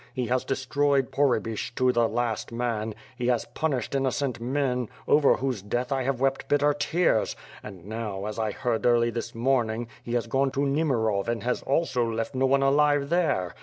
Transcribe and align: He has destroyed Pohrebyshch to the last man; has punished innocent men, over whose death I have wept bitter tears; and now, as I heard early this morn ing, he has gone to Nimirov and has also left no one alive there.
He 0.15 0.25
has 0.25 0.43
destroyed 0.43 1.11
Pohrebyshch 1.11 1.75
to 1.75 1.91
the 1.91 2.09
last 2.09 2.51
man; 2.51 2.95
has 3.19 3.45
punished 3.53 3.93
innocent 3.93 4.39
men, 4.41 4.89
over 5.07 5.35
whose 5.35 5.61
death 5.61 5.91
I 5.91 6.01
have 6.05 6.19
wept 6.19 6.49
bitter 6.49 6.73
tears; 6.73 7.35
and 7.61 7.85
now, 7.85 8.25
as 8.25 8.39
I 8.39 8.49
heard 8.51 8.87
early 8.87 9.11
this 9.11 9.35
morn 9.35 9.69
ing, 9.69 9.87
he 10.03 10.13
has 10.13 10.25
gone 10.25 10.49
to 10.53 10.61
Nimirov 10.61 11.27
and 11.27 11.43
has 11.43 11.61
also 11.61 12.03
left 12.03 12.33
no 12.33 12.47
one 12.47 12.63
alive 12.63 13.09
there. 13.09 13.53